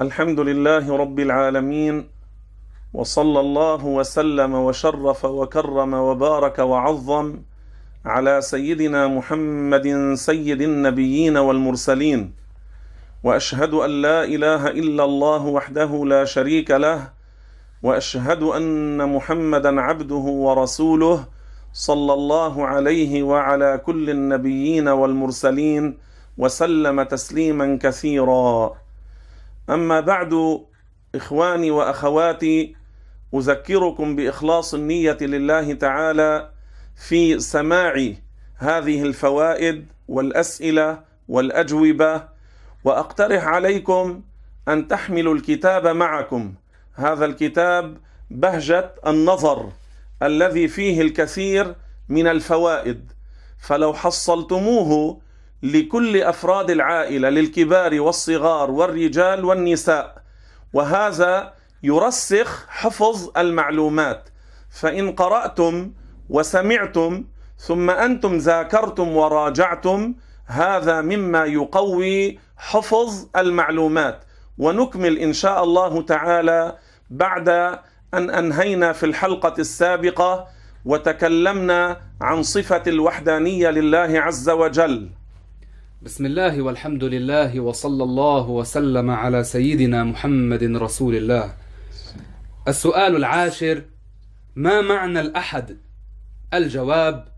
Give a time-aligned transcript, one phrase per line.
[0.00, 2.08] الحمد لله رب العالمين
[2.94, 7.36] وصلى الله وسلم وشرف وكرم وبارك وعظم
[8.04, 12.32] على سيدنا محمد سيد النبيين والمرسلين.
[13.24, 17.12] وأشهد أن لا إله إلا الله وحده لا شريك له
[17.82, 21.24] وأشهد أن محمدا عبده ورسوله
[21.72, 25.98] صلى الله عليه وعلى كل النبيين والمرسلين
[26.38, 28.79] وسلم تسليما كثيرا.
[29.70, 30.60] أما بعد
[31.14, 32.76] إخواني وأخواتي
[33.34, 36.50] أذكركم بإخلاص النية لله تعالى
[37.08, 38.12] في سماع
[38.56, 42.22] هذه الفوائد والأسئلة والأجوبة
[42.84, 44.22] وأقترح عليكم
[44.68, 46.54] أن تحملوا الكتاب معكم.
[46.94, 47.96] هذا الكتاب
[48.30, 49.70] بهجة النظر
[50.22, 51.74] الذي فيه الكثير
[52.08, 53.12] من الفوائد.
[53.58, 55.20] فلو حصلتموه
[55.62, 60.22] لكل أفراد العائلة للكبار والصغار والرجال والنساء.
[60.72, 64.28] وهذا يرسخ حفظ المعلومات.
[64.80, 65.92] فإن قرأتم
[66.28, 67.24] وسمعتم
[67.58, 70.14] ثم أنتم ذاكرتم وراجعتم
[70.46, 74.24] هذا مما يقوي حفظ المعلومات.
[74.58, 76.76] ونكمل إن شاء الله تعالى
[77.10, 77.48] بعد
[78.14, 80.46] أن أنهينا في الحلقة السابقة
[80.84, 85.10] وتكلمنا عن صفة الوحدانية لله عز وجل.
[86.02, 91.56] بسم الله والحمد لله وصلى الله وسلم على سيدنا محمد رسول الله
[92.68, 93.82] السؤال العاشر
[94.56, 95.78] ما معنى الأحد؟
[96.54, 97.28] الجواب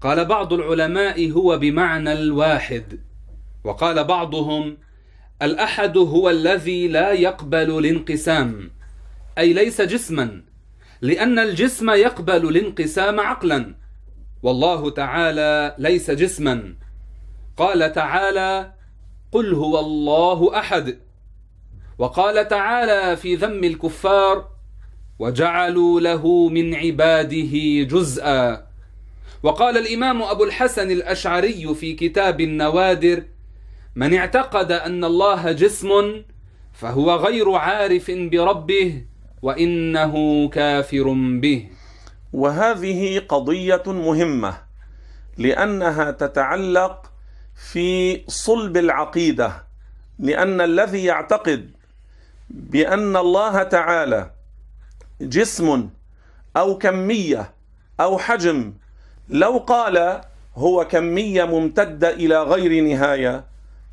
[0.00, 3.00] قال بعض العلماء هو بمعنى الواحد
[3.64, 4.76] وقال بعضهم
[5.42, 8.70] الأحد هو الذي لا يقبل الانقسام
[9.38, 10.42] أي ليس جسما
[11.00, 13.74] لأن الجسم يقبل الانقسام عقلا
[14.42, 16.74] والله تعالى ليس جسما
[17.58, 18.72] قال تعالى
[19.32, 20.98] قل هو الله أحد.
[21.98, 24.48] وقال تعالى في ذم الكفار
[25.18, 28.66] وجعلوا له من عباده جزءا.
[29.42, 33.22] وقال الإمام أبو الحسن الأشعري في كتاب النوادر
[33.96, 36.22] من اعتقد أن الله جسم
[36.72, 39.04] فهو غير عارف بربه
[39.42, 41.68] وإنه كافر به.
[42.32, 44.54] وهذه قضية مهمة
[45.38, 47.07] لأنها تتعلق
[47.58, 49.64] في صلب العقيدة
[50.18, 51.70] لأن الذي يعتقد
[52.50, 54.30] بأن الله تعالى
[55.20, 55.88] جسم
[56.56, 57.50] أو كمية
[58.00, 58.74] أو حجم
[59.28, 60.20] لو قال
[60.56, 63.44] هو كمية ممتدة إلى غير نهاية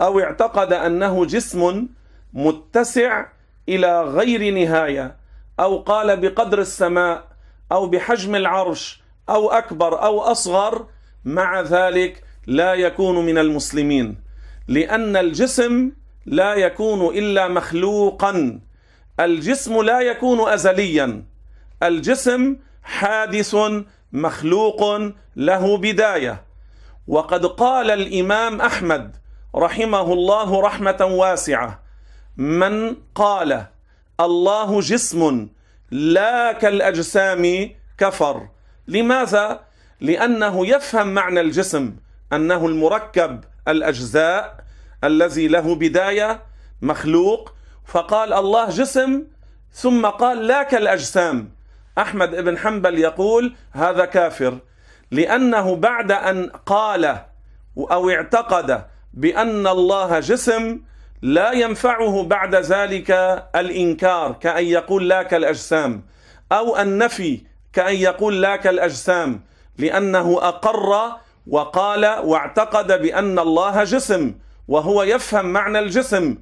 [0.02, 1.88] أو اعتقد أنه جسم
[2.34, 3.25] متسع
[3.70, 5.16] إلى غير نهاية
[5.59, 7.24] أو قال بقدر السماء
[7.72, 10.86] أو بحجم العرش أو أكبر أو أصغر
[11.25, 14.17] مع ذلك لا يكون من المسلمين
[14.67, 15.91] لأن الجسم
[16.25, 18.59] لا يكون إلا مخلوقا.
[19.19, 21.23] الجسم لا يكون ازليا.
[21.83, 23.56] الجسم حادث
[24.13, 25.01] مخلوق
[25.35, 26.44] له بداية.
[27.07, 29.16] وقد قال الإمام أحمد
[29.56, 31.83] رحمه الله رحمة واسعة
[32.38, 33.66] من قال
[34.19, 35.47] الله جسم
[35.91, 38.47] لا كالأجسام كفر
[38.88, 39.59] لماذا؟
[40.01, 41.95] لأنه يفهم معنى الجسم.
[42.34, 44.58] أنه المركب الأجزاء
[45.03, 46.41] الذي له بداية
[46.81, 47.53] مخلوق
[47.86, 49.24] فقال الله جسم
[49.74, 51.52] ثم قال لا كالاجسام
[51.97, 54.58] أحمد بن حنبل يقول هذا كافر
[55.12, 57.18] لأنه بعد أن قال
[57.78, 60.80] أو اعتقد بأن الله جسم
[61.22, 63.12] لا ينفعه بعد ذلك
[63.56, 66.03] الإنكار كأن يقول لا كالاجسام
[66.52, 67.42] أو النفي
[67.74, 69.42] كأن يقول لا كالاجسام
[69.78, 74.35] لأنه أقر وقال واعتقد بأن الله جسم
[74.67, 76.38] وهو يفهم معنى الجسم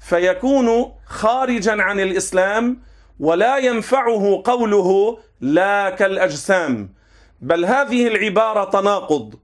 [0.00, 2.80] فيكون خارجا عن الإسلام
[3.20, 6.94] ولا ينفعه قوله لا كالأجسام.
[7.40, 9.34] بل هذه العبارة تناقض.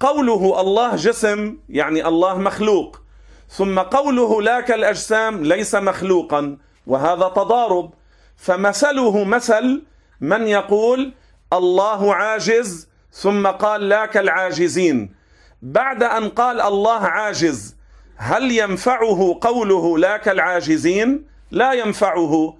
[0.00, 3.00] قوله الله جسم يعني الله مخلوق
[3.48, 6.56] ثم قوله لا كالأجسام ليس مخلوقا
[6.86, 7.90] وهذا تضارب.
[8.36, 9.82] فمثله مثل
[10.20, 11.14] من يقول
[11.52, 15.14] الله عاجز ثم قال لا كالعاجزين.
[15.62, 17.76] بعد أن قال الله عاجز
[18.16, 22.56] هل ينفعه قوله لا كالعاجزين؟ لا ينفعه.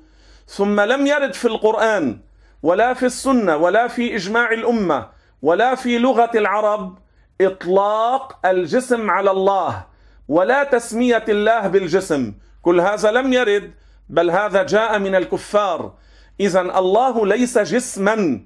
[0.47, 2.21] ثم لم يرد في القرآن
[2.63, 5.09] ولا في السنة ولا في إجماع الأمة
[5.43, 6.99] ولا في لغة العرب
[7.41, 9.87] إطلاق الجسم على الله
[10.29, 12.35] ولا تسمية الله بالجسم.
[12.63, 13.71] كل هذا لم يرد
[14.09, 15.93] بل هذا جاء من الكفار.
[16.41, 18.41] اذا الله ليس جسما.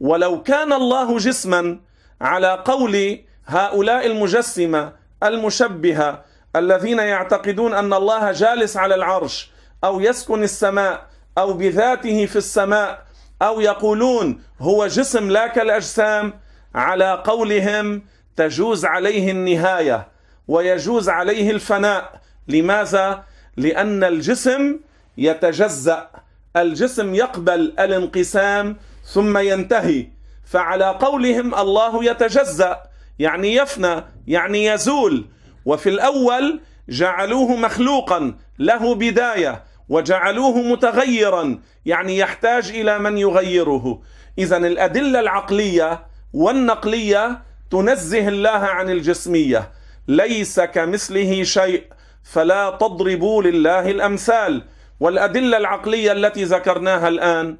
[0.00, 1.78] ولو كان الله جسما
[2.20, 4.92] على قول هؤلاء المجسمة
[5.22, 6.24] المشبهة
[6.56, 9.50] الذين يعتقدون أن الله جالس على العرش
[9.84, 11.06] أو يسكن السماء
[11.38, 13.04] أو بذاته في السماء
[13.42, 16.32] أو يقولون هو جسم لا كالأجسام
[16.74, 18.02] على قولهم
[18.36, 20.08] تجوز عليه النهاية
[20.48, 22.20] ويجوز عليه الفناء.
[22.48, 23.24] لماذا؟
[23.56, 24.80] لأن الجسم
[25.18, 26.10] يتجزأ
[26.56, 30.06] الجسم يقبل الانقسام ثم ينتهي.
[30.44, 32.82] فعلى قولهم الله يتجزأ
[33.18, 35.24] يعني يفنى يعني يزول.
[35.64, 44.02] وفي الأول جعلوه مخلوقا له بداية وجعلوه متغيرا يعني يحتاج إلى من يغيره.
[44.38, 49.72] اذا الأدلة العقلية والنقلية تنزه الله عن الجسمية.
[50.08, 51.84] ليس كمثله شيء
[52.22, 54.62] فلا تضربوا لله الأمثال.
[55.00, 57.56] والأدلة العقلية التي ذكرناها الآن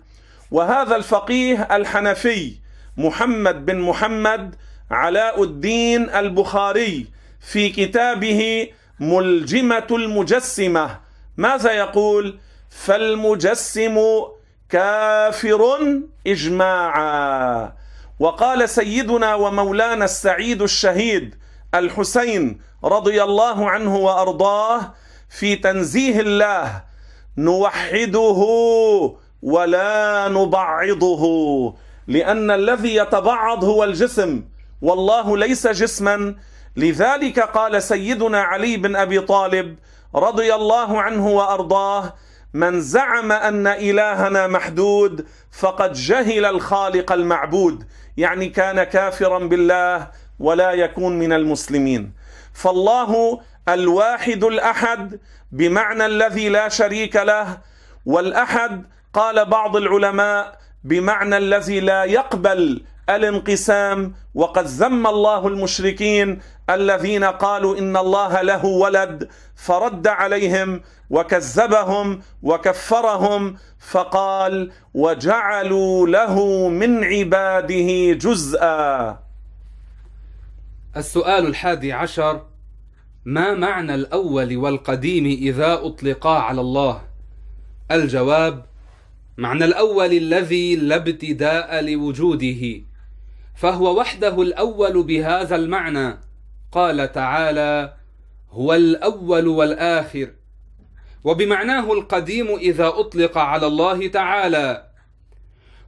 [0.51, 2.55] وهذا الفقيه الحنفي
[2.97, 4.55] محمد بن محمد
[4.91, 7.07] علاء الدين البخاري
[7.41, 8.69] في كتابه
[9.01, 11.01] ملجمة المجسمة.
[11.37, 12.39] ماذا يقول؟
[12.71, 14.01] فالمجسم
[14.69, 15.79] كافر
[16.27, 17.73] إجماعا.
[18.19, 21.35] وقال سيدنا ومولانا السعيد الشهيد
[21.75, 24.95] الحسين رضي الله عنه وأرضاه
[25.29, 26.83] في تنزيه الله
[27.39, 28.45] نوحده
[29.45, 31.25] ولا نبعضه
[32.07, 34.45] لأن الذي يتبعض هو الجسم
[34.83, 36.35] والله ليس جسما.
[36.77, 39.77] لذلك قال سيدنا علي بن أبي طالب
[40.15, 42.15] رضي الله عنه وأرضاه
[42.55, 47.85] من زعم أن إلهنا محدود فقد جهل الخالق المعبود.
[48.17, 50.09] يعني كان كافرا بالله
[50.39, 52.13] ولا يكون من المسلمين.
[52.55, 55.21] فالله الواحد الأحد
[55.53, 57.59] بمعنى الذي لا شريك له
[58.07, 66.41] والأحد قال بعض العلماء بمعنى الذي لا يقبل الانقسام وقد ذم الله المشركين
[66.71, 70.81] الذين قالوا إن الله له ولد فرد عليهم
[71.11, 79.19] وكذبهم وكفرهم فقال وجعلوا له من عباده جزءا.
[80.97, 82.43] السؤال الحادي عشر
[83.25, 87.01] ما معنى الأول والقديم إذا أطلقا على الله؟
[87.91, 88.65] الجواب
[89.37, 92.81] معنى الأول الذي لا ابتداء لوجوده
[93.57, 96.19] فهو وحده الأول بهذا المعنى.
[96.73, 97.97] قال تعالى
[98.51, 100.31] هو الأول والآخر.
[101.25, 104.87] وبمعناه القديم إذا أطلق على الله تعالى.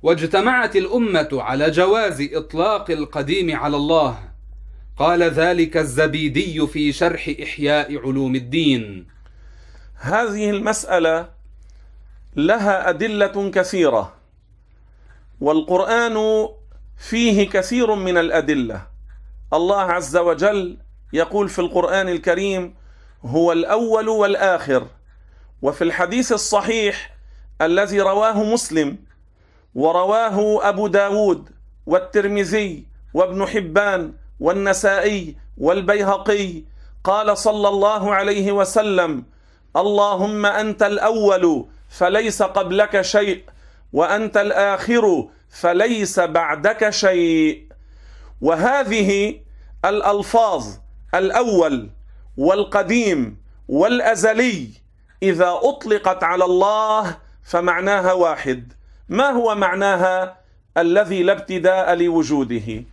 [0.02, 4.18] واجتمعت الأمة على جواز إطلاق القديم على الله.
[4.96, 9.06] قال ذلك الزبيدي في شرح إحياء علوم الدين.
[9.94, 11.35] هذه المسألة
[12.36, 14.12] لها أدلة كثيرة
[15.40, 16.48] والقرآن
[16.98, 18.86] فيه كثير من الأدلة.
[19.52, 20.76] الله عز وجل
[21.12, 22.74] يقول في القرآن الكريم
[23.24, 24.86] هو الأول والآخر
[25.62, 27.10] وفي الحديث الصحيح
[27.60, 28.96] الذي رواه مسلم
[29.74, 31.48] ورواه أبو داود
[31.86, 32.84] والترمذي
[33.14, 36.62] وابن حبان والنسائي والبيهقي
[37.04, 39.24] قال صلى الله عليه وسلم
[39.76, 43.44] اللهم أنت الأول فليس قبلك شيء
[43.92, 47.66] وأنت الآخر فليس بعدك شيء.
[48.40, 49.40] وهذه
[49.84, 50.66] الألفاظ
[51.14, 51.90] الأول
[52.36, 53.36] والقديم
[53.68, 54.68] والأزلي
[55.22, 58.72] إذا أطلقت على الله فمعناها واحد.
[59.08, 60.36] ما هو معناها
[60.76, 62.84] الذي لا ابتداء لوجوده؟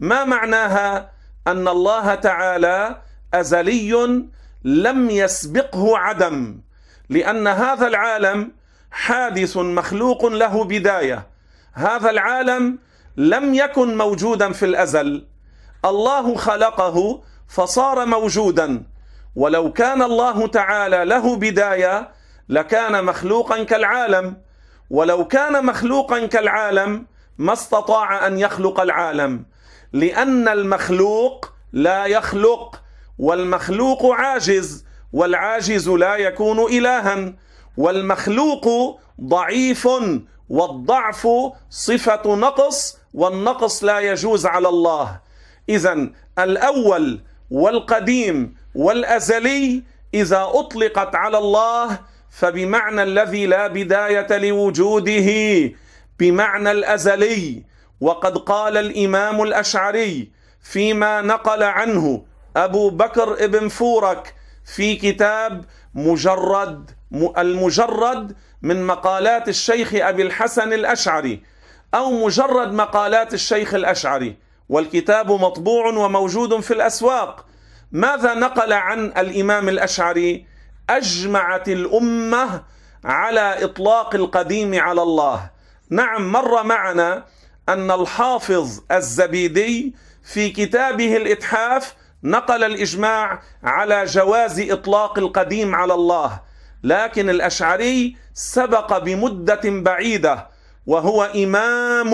[0.00, 1.10] ما معناها
[1.46, 3.02] أن الله تعالى
[3.34, 4.22] أزلي
[4.64, 6.60] لم يسبقه عدم؟
[7.10, 8.52] لأن هذا العالم
[8.90, 11.26] حادث مخلوق له بداية.
[11.72, 12.78] هذا العالم
[13.16, 15.26] لم يكن موجودا في الأزل.
[15.84, 18.82] الله خلقه فصار موجودا.
[19.36, 22.08] ولو كان الله تعالى له بداية
[22.48, 24.36] لكان مخلوقا كالعالم.
[24.90, 27.06] ولو كان مخلوقا كالعالم
[27.38, 29.44] ما استطاع أن يخلق العالم.
[29.92, 32.82] لأن المخلوق لا يخلق
[33.18, 34.89] والمخلوق عاجز.
[35.12, 37.32] والعاجز لا يكون إلها
[37.76, 38.66] والمخلوق
[39.20, 39.88] ضعيف
[40.48, 41.28] والضعف
[41.70, 45.20] صفة نقص والنقص لا يجوز على الله.
[45.68, 49.82] اذا الأول والقديم والأزلي
[50.14, 51.98] إذا أطلقت على الله
[52.30, 55.30] فبمعنى الذي لا بداية لوجوده
[56.18, 57.62] بمعنى الأزلي.
[58.00, 60.30] وقد قال الإمام الأشعري
[60.62, 62.22] فيما نقل عنه
[62.56, 65.64] أبو بكر ابن فورك في كتاب
[65.94, 66.90] مجرد
[67.38, 71.42] المجرد من مقالات الشيخ أبي الحسن الأشعري
[71.94, 74.36] أو مجرد مقالات الشيخ الأشعري.
[74.68, 77.46] والكتاب مطبوع وموجود في الأسواق.
[77.92, 80.46] ماذا نقل عن الإمام الأشعري؟
[80.90, 82.62] أجمعت الأمة
[83.04, 85.50] على إطلاق القديم على الله.
[85.90, 87.24] نعم مر معنا
[87.68, 96.40] أن الحافظ الزبيدي في كتابه الإتحاف نقل الإجماع على جواز إطلاق القديم على الله
[96.84, 100.48] لكن الأشعري سبق بمدة بعيدة
[100.86, 102.10] وهو إمام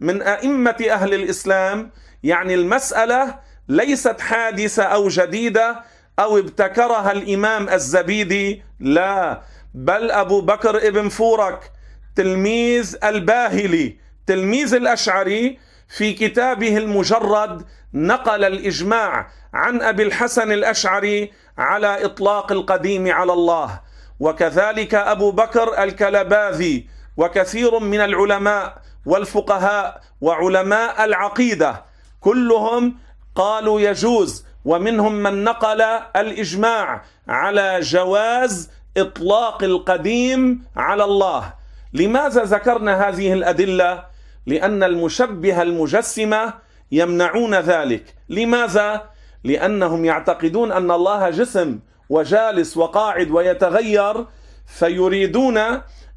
[0.00, 1.90] من أئمة أهل الإسلام
[2.22, 3.38] يعني المسألة
[3.68, 5.80] ليست حادثة أو جديدة
[6.18, 9.42] أو ابتكرها الإمام الزبيدي لا
[9.74, 11.70] بل أبو بكر ابن فورك
[12.16, 22.52] تلميذ الباهلي تلميذ الأشعري في كتابه المجرد نقل الإجماع عن أبي الحسن الأشعري على إطلاق
[22.52, 23.80] القديم على الله.
[24.20, 31.84] وكذلك أبو بكر الكلباذي وكثير من العلماء والفقهاء وعلماء العقيدة
[32.20, 32.96] كلهم
[33.34, 35.80] قالوا يجوز ومنهم من نقل
[36.16, 41.54] الإجماع على جواز إطلاق القديم على الله.
[41.92, 44.04] لماذا ذكرنا هذه الأدلة؟
[44.46, 46.54] لأن المشبهه المجسمة
[46.92, 48.14] يمنعون ذلك.
[48.28, 49.09] لماذا؟
[49.44, 51.78] لأنهم يعتقدون أن الله جسم
[52.08, 54.26] وجالس وقاعد ويتغير
[54.66, 55.58] فيريدون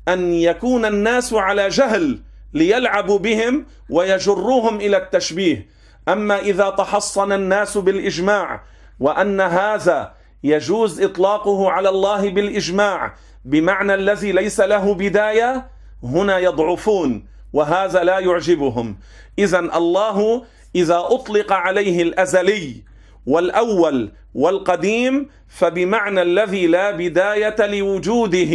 [0.08, 2.20] أن يكون الناس على جهل
[2.54, 5.68] ليلعبوا بهم ويجروهم إلى التشبيه.
[6.08, 8.64] أما إذا تحصن الناس بالإجماع
[9.00, 10.14] وأن هذا
[10.44, 13.14] يجوز إطلاقه على الله بالإجماع
[13.46, 15.68] بمعنى الذي ليس له بداية
[16.04, 18.98] هنا يضعفون وهذا لا يعجبهم.
[19.40, 22.84] اذا الله إذا أطلق عليه الأزلي
[23.26, 28.54] والأول والقديم فبمعنى الذي لا بداية لوجوده.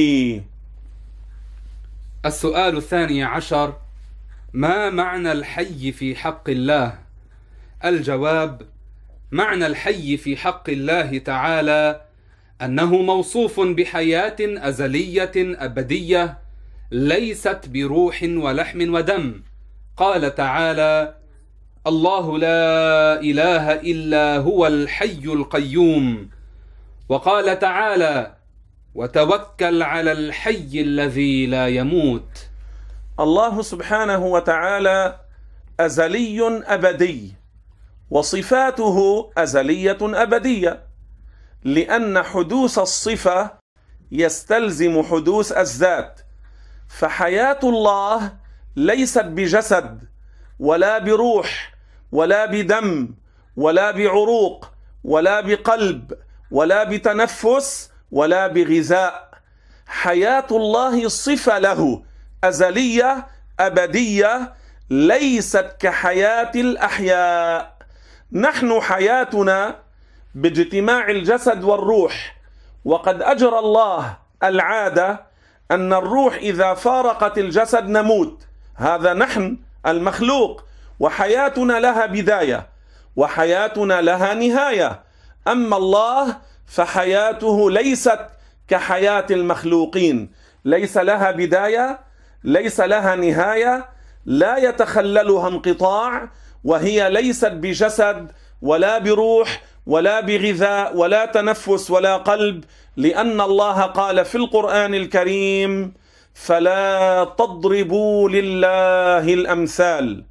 [2.26, 3.76] السؤال الثاني عشر
[4.52, 6.98] ما معنى الحي في حق الله؟
[7.84, 8.62] الجواب
[9.32, 12.00] معنى الحي في حق الله تعالى
[12.62, 16.38] أنه موصوف بحياة أزلية أبدية
[16.90, 19.42] ليست بروح ولحم ودم.
[19.96, 21.17] قال تعالى
[21.88, 26.30] الله لا إله إلا هو الحي القيوم.
[27.08, 28.34] وقال تعالى
[28.94, 32.48] وتوكل على الحي الذي لا يموت.
[33.20, 35.20] الله سبحانه وتعالى
[35.80, 37.34] أزلي أبدي
[38.10, 40.82] وصفاته أزلية أبدية
[41.64, 43.50] لأن حدوث الصفة
[44.12, 46.20] يستلزم حدوث الذات.
[46.88, 48.32] فحياة الله
[48.76, 50.04] ليست بجسد
[50.58, 51.77] ولا بروح
[52.12, 53.08] ولا بدم
[53.56, 54.70] ولا بعروق
[55.04, 56.12] ولا بقلب
[56.50, 59.28] ولا بتنفس ولا بغذاء.
[59.86, 62.02] حياة الله صفة له
[62.44, 63.26] أزلية
[63.60, 64.54] أبدية
[64.90, 67.76] ليست كحياة الأحياء.
[68.32, 69.76] نحن حياتنا
[70.34, 72.36] باجتماع الجسد والروح.
[72.84, 75.26] وقد أجرى الله العادة
[75.70, 78.46] أن الروح إذا فارقت الجسد نموت.
[78.74, 80.67] هذا نحن المخلوق.
[81.00, 82.68] وحياتنا لها بداية
[83.16, 85.02] وحياتنا لها نهاية.
[85.48, 86.36] أما الله
[86.66, 88.20] فحياته ليست
[88.68, 90.30] كحياة المخلوقين.
[90.64, 92.00] ليس لها بداية
[92.44, 93.88] ليس لها نهاية
[94.26, 96.28] لا يتخللها انقطاع
[96.64, 102.64] وهي ليست بجسد ولا بروح ولا بغذاء ولا تنفس ولا قلب
[102.96, 105.94] لأن الله قال في القرآن الكريم
[106.34, 110.24] فلا تضربوا لله الأمثال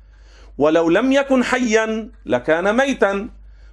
[0.57, 3.29] ولو لم يكن حيا لكان ميتا.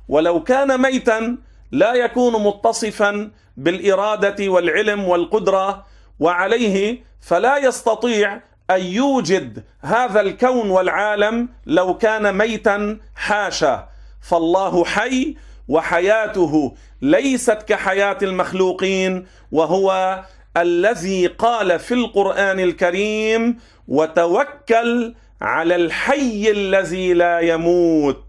[0.09, 1.37] ولو كان ميتا
[1.73, 5.87] لا يكون متصفا بالإرادة والعلم والقدرة
[6.21, 13.89] وعليه فلا يستطيع أن يوجد هذا الكون والعالم لو كان ميتا حاشا.
[14.23, 15.37] فالله حي
[15.69, 20.21] وحياته ليست كحياة المخلوقين وهو
[20.57, 28.25] الذي قال في القرآن الكريم وتوكل على الحي الذي لا يموت.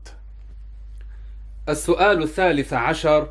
[1.69, 3.29] السؤال الثالث عشر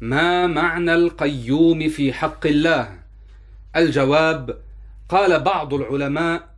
[0.00, 2.88] ما معنى القيوم في حق الله؟
[3.76, 4.58] الجواب
[5.08, 6.48] قال بعض العلماء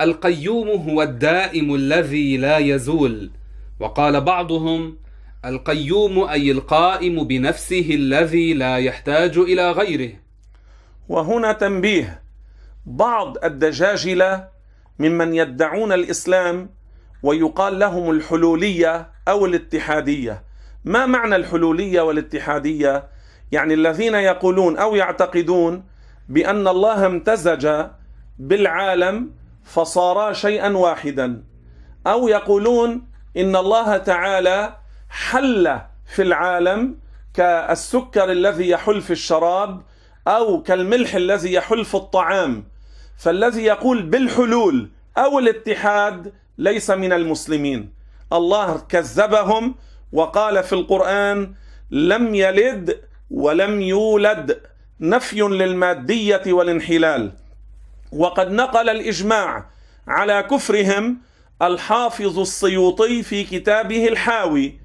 [0.00, 3.30] القيوم هو الدائم الذي لا يزول.
[3.80, 4.96] وقال بعضهم
[5.44, 10.12] القيوم أي القائم بنفسه الذي لا يحتاج إلى غيره.
[11.08, 12.22] وهنا تنبيه
[12.86, 14.57] بعض الدجاجلة
[14.98, 16.70] ممن يدعون الإسلام
[17.22, 20.44] ويقال لهم الحلولية أو الاتحادية.
[20.84, 23.08] ما معنى الحلولية والاتحادية؟
[23.52, 25.84] يعني الذين يقولون أو يعتقدون
[26.28, 27.86] بأن الله امتزج
[28.38, 29.30] بالعالم
[29.64, 31.44] فصارا شيئا واحدا
[32.06, 34.76] أو يقولون إن الله تعالى
[35.08, 36.98] حل في العالم
[37.34, 39.82] كالسكر الذي يحل في الشراب
[40.28, 42.64] أو كالملح الذي يحل في الطعام.
[43.18, 47.92] فالذي يقول بالحلول أو الاتحاد ليس من المسلمين.
[48.32, 49.74] الله كذبهم
[50.12, 51.52] وقال في القرآن
[51.90, 54.60] لم يلد ولم يولد
[55.00, 57.32] نفي للمادية والانحلال.
[58.12, 59.66] وقد نقل الإجماع
[60.08, 61.18] على كفرهم
[61.62, 64.78] الحافظ السيوطي في كتابه الحاوي.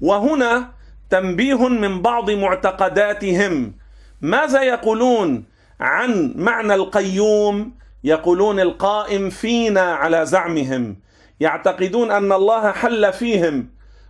[0.00, 0.72] وهنا
[1.10, 3.74] تنبيه من بعض معتقداتهم.
[4.20, 5.44] ماذا يقولون؟
[5.80, 7.72] عن معنى القيوم
[8.04, 10.96] يقولون القائم فينا على زعمهم
[11.40, 13.68] يعتقدون أن الله حل فيهم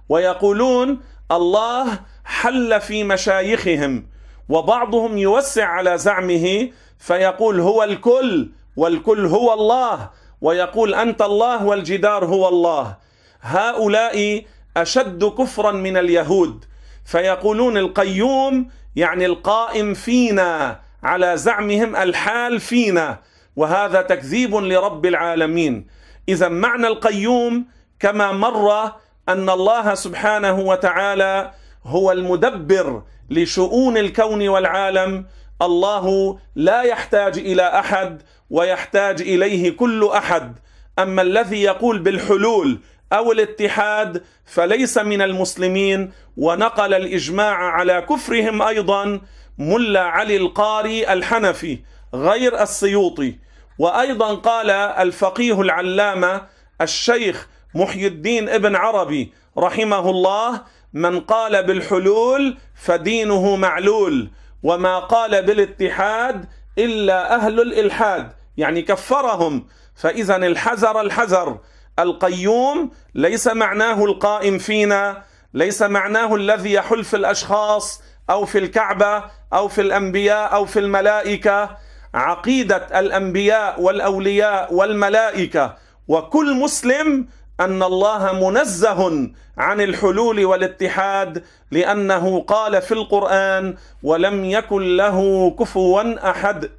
[0.08, 1.86] ويقولون الله
[2.24, 4.06] حل في مشايخهم
[4.48, 12.48] وبعضهم يوسع على زعمه فيقول هو الكل والكل هو الله ويقول أنت الله والجدار هو
[12.48, 12.96] الله.
[13.40, 14.44] هؤلاء
[14.76, 16.64] أشد كفرا من اليهود
[17.04, 23.18] فيقولون القيوم يعني القائم فينا على زعمهم الحال فينا
[23.56, 25.86] وهذا تكذيب لرب العالمين.
[26.28, 27.66] إذا معنى القيوم
[28.00, 28.92] كما مر
[29.28, 31.50] أن الله سبحانه وتعالى
[31.84, 35.26] هو المدبر لشؤون الكون والعالم.
[35.62, 40.58] الله لا يحتاج إلى أحد ويحتاج إليه كل أحد.
[40.98, 42.80] أما الذي يقول بالحلول
[43.12, 49.20] أو الاتحاد فليس من المسلمين ونقل الإجماع على كفرهم أيضا
[49.58, 51.78] ملا علي القاري الحنفي
[52.14, 53.38] غير السيوطي.
[53.78, 56.42] وأيضا قال الفقيه العلامة
[56.80, 64.30] الشيخ محي الدين ابن عربي رحمه الله من قال بالحلول فدينه معلول
[64.62, 68.32] وما قال بالاتحاد إلا أهل الإلحاد.
[68.56, 69.66] يعني كفرهم.
[69.96, 71.58] فاذا الحذر الحذر.
[71.98, 75.22] القيوم ليس معناه القائم فينا
[75.54, 81.76] ليس معناه الذي يحل في الأشخاص أو في الكعبة أو في الأنبياء أو في الملائكة.
[82.14, 85.76] عقيدة الأنبياء والأولياء والملائكة.
[86.08, 87.26] وكل مسلم
[87.60, 96.70] أن الله منزه عن الحلول والاتحاد لأنه قال في القرآن ولم يكن له كفوا أحد.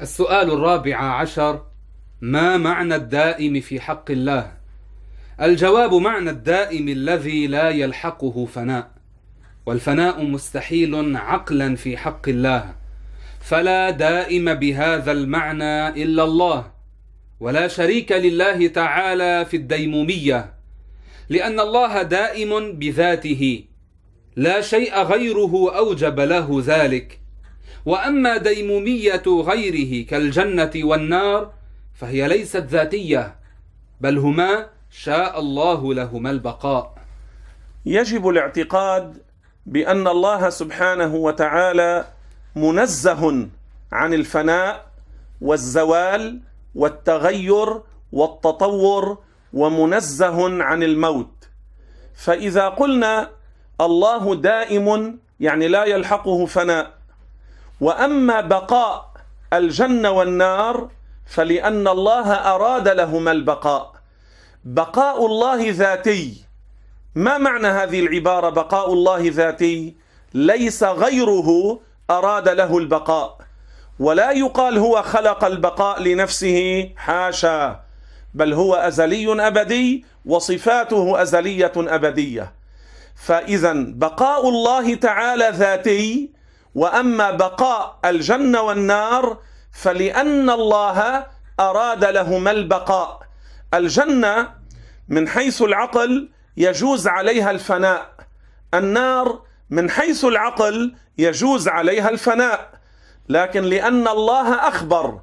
[0.00, 1.62] السؤال الرابع عشر
[2.20, 4.52] ما معنى الدائم في حق الله؟
[5.40, 8.97] الجواب معنى الدائم الذي لا يلحقه فناء.
[9.68, 12.74] والفناء مستحيل عقلا في حق الله.
[13.40, 16.70] فلا دائم بهذا المعنى إلا الله
[17.40, 20.52] ولا شريك لله تعالى في الديمومية
[21.28, 23.64] لأن الله دائم بذاته
[24.36, 27.20] لا شيء غيره أوجب له ذلك.
[27.86, 31.52] وأما ديمومية غيره كالجنة والنار
[31.94, 33.34] فهي ليست ذاتية
[34.00, 36.98] بل هما شاء الله لهما البقاء.
[37.86, 39.27] يجب الاعتقاد
[39.68, 42.04] بأن الله سبحانه وتعالى
[42.56, 43.48] منزه
[43.92, 44.86] عن الفناء
[45.40, 46.40] والزوال
[46.74, 47.80] والتغير
[48.12, 49.18] والتطور
[49.52, 51.48] ومنزه عن الموت.
[52.16, 53.30] فإذا قلنا
[53.80, 56.92] الله دائم يعني لا يلحقه فناء.
[57.80, 59.12] وأما بقاء
[59.52, 60.88] الجنة والنار
[61.26, 63.92] فلأن الله أراد لهما البقاء.
[64.64, 66.47] بقاء الله ذاتي
[67.14, 69.96] ما معنى هذه العبارة بقاء الله ذاتي؟
[70.34, 73.38] ليس غيره أراد له البقاء.
[73.98, 77.80] ولا يقال هو خلق البقاء لنفسه حاشا
[78.34, 82.52] بل هو أزلي أبدي وصفاته أزلية أبدية.
[83.16, 86.30] فإذا بقاء الله تعالى ذاتي
[86.74, 89.38] وأما بقاء الجنة والنار
[89.72, 91.26] فلأن الله
[91.60, 93.20] أراد لهما البقاء.
[93.74, 94.48] الجنة
[95.08, 98.10] من حيث العقل يجوز عليها الفناء.
[98.74, 102.70] النار من حيث العقل يجوز عليها الفناء.
[103.28, 105.20] لكن لأن الله أخبر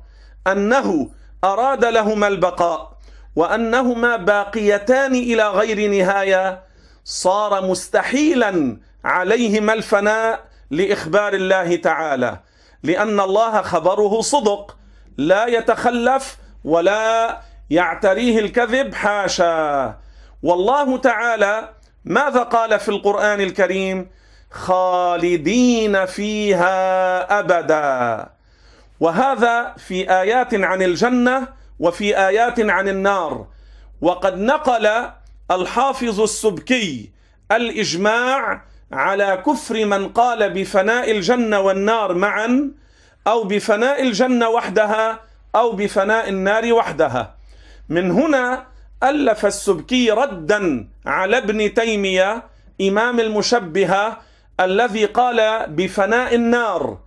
[0.47, 1.09] أنه
[1.43, 2.97] أراد لهما البقاء
[3.35, 6.63] وأنهما باقيتان إلى غير نهاية
[7.03, 12.39] صار مستحيلا عليهما الفناء لإخبار الله تعالى.
[12.83, 14.77] لأن الله خبره صدق
[15.17, 20.04] لا يتخلف ولا يعتريه الكذب حاشا.
[20.45, 21.69] والله تعالى
[22.05, 24.09] ماذا قال في القرآن الكريم؟
[24.51, 28.29] خالدين فيها أبدا.
[28.99, 31.47] وهذا في آيات عن الجنة
[31.79, 33.47] وفي آيات عن النار.
[34.01, 35.09] وقد نقل
[35.51, 37.11] الحافظ السبكي
[37.51, 42.71] الإجماع على كفر من قال بفناء الجنة والنار معا
[43.27, 45.19] أو بفناء الجنة وحدها
[45.55, 47.35] أو بفناء النار وحدها.
[47.89, 52.43] من هنا ألف السبكي ردا على ابن تيمية
[52.81, 54.17] إمام المشبهة
[54.59, 56.97] الذي قال بفناء النار.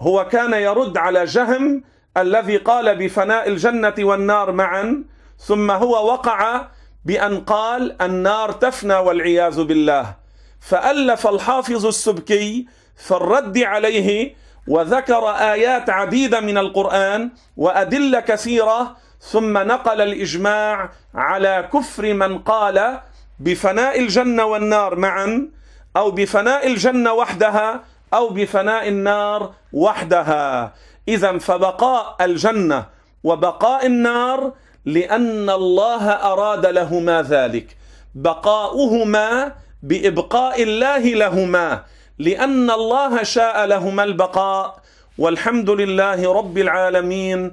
[0.00, 1.82] هو كان يرد على جهم
[2.16, 5.04] الذي قال بفناء الجنة والنار معا
[5.38, 6.66] ثم هو وقع
[7.04, 10.14] بأن قال النار تفنى والعياذ بالله.
[10.60, 14.34] فألف الحافظ السبكي في الرد عليه
[14.68, 23.00] وذكر آيات عديدة من القرآن وأدلة كثيرة ثم نقل الإجماع على كفر من قال
[23.40, 25.48] بفناء الجنة والنار معا
[25.96, 30.72] أو بفناء الجنة وحدها أو بفناء النار وحدها.
[31.08, 32.86] إذا فبقاء الجنة
[33.24, 34.52] وبقاء النار
[34.84, 37.76] لأن الله أراد لهما ذلك.
[38.14, 39.52] بقاؤهما
[39.82, 41.82] بإبقاء الله لهما
[42.18, 44.80] لأن الله شاء لهما البقاء.
[45.18, 47.52] والحمد لله رب العالمين